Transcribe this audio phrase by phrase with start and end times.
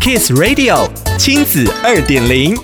[0.00, 2.56] Kiss Radio 亲子二点零，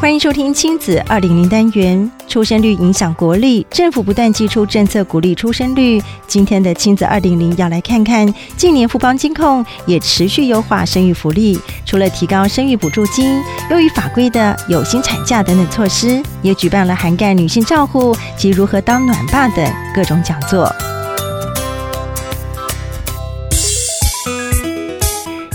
[0.00, 2.08] 欢迎收听亲子二点零单元。
[2.28, 6.00] 出生率影响国力，政府不断祭出政策鼓励出生率。
[6.28, 20.72] 今天的亲子二点零要来看看，近年富邦金控也持续优化生育福利，除了提高生育补助金、优于法规的有薪产假等等措施，也举办了涵盖女性照护及如何当暖爸等各种讲座。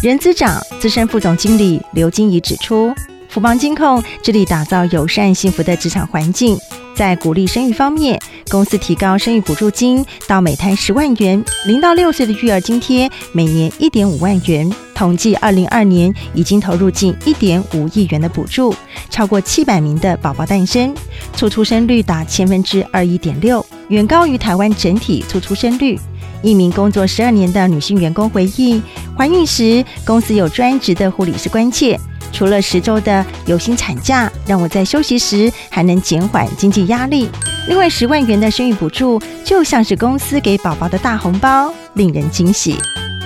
[0.04, 2.94] 人资长、资深副总经理刘金怡指出，
[3.30, 6.56] 福邦金控致力打造友善幸福的职场环境，
[6.96, 14.72] 在鼓励生育方面，公司提高生育补助金到每胎十万元，零到六岁的育儿津贴每年一点五万元。
[14.94, 18.74] 统计二零二年已经投入近一点五亿元的补助，
[19.10, 20.94] 超过七百名的宝宝诞生，
[21.34, 26.00] 促出生率达千分之二一点六，远高于台湾整体促出生率。
[26.42, 28.82] 一名工作十二年的女性员工回忆，
[29.18, 32.00] 怀孕时公司有专职的护理师关切，
[32.32, 37.30] 除了十周的有薪产假，让我在休息时还能减缓经济压力。
[37.68, 42.78] 另外，十万元的生育补助就像是公司给宝宝的大红包，令人惊喜。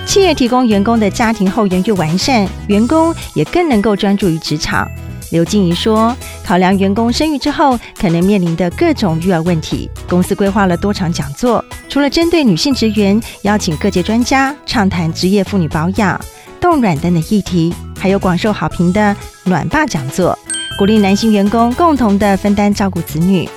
[0.04, 4.88] 企业提供员工的家庭后援越完善，员工也更能够专注于职场。
[5.32, 11.64] 刘静怡说：“考量员工生育之后可能面临的各种育儿问题，公司规划了多场讲座。
[11.88, 16.20] 除了针对女性职员，邀请各界专家畅谈职业妇女保养、
[16.60, 20.38] 冻卵等等议题，还有广受好评的暖爸讲座，
[20.78, 23.48] 鼓励男性员工共同的分担照顾子女。”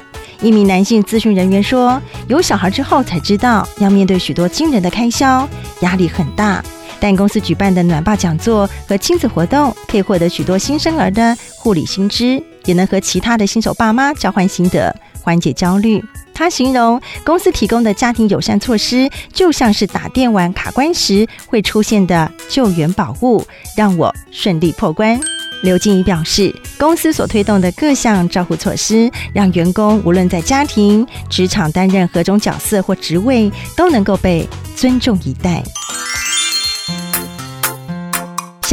[0.42, 5.46] 一名男性咨询人员说：“有小孩之后才知道要面对许多惊人的开销，
[5.82, 6.64] 压力很大。”
[6.98, 16.00] 但公司举办的暖爸讲座和亲子活动，可以获得许多新生儿的护理新知，也能和其他的新手爸妈交换心得，缓解焦虑。
[16.32, 23.44] 他形容公司提供的家庭友善措施，就像是打电玩卡关时会出现的救援宝物，
[23.76, 25.20] 让我顺利破关。
[25.64, 35.64] 刘静怡表示，公司所推动的各项照护措施，让员工无论在家庭、职场担任何种角色或职位，都能够被尊重以待。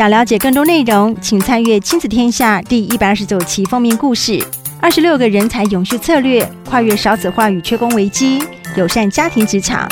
[0.03, 4.45] 想了解更多内容，请参阅《亲子天下》第一百二十九期封面故事：
[4.81, 8.43] 二十六个人才永续策略，跨越少子化与缺工危机，
[8.75, 9.89] 友善家庭职场。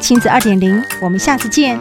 [0.00, 1.78] 亲子二点零，我们下次见。